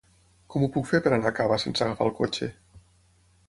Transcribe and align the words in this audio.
Com 0.53 0.63
ho 0.63 0.69
puc 0.77 0.87
fer 0.93 1.01
per 1.07 1.11
anar 1.17 1.31
a 1.33 1.37
Cava 1.41 1.59
sense 1.67 1.87
agafar 1.87 2.11
el 2.11 2.17
cotxe? 2.23 2.53